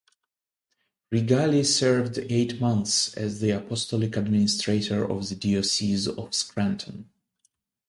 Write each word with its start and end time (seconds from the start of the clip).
Rigali 1.13 1.63
served 1.63 2.17
eight 2.27 2.59
months 2.59 3.13
as 3.13 3.39
the 3.39 3.51
Apostolic 3.51 4.17
Administrator 4.17 5.07
of 5.07 5.29
the 5.29 5.35
Diocese 5.35 6.07
of 6.07 6.33
Scranton. 6.33 7.07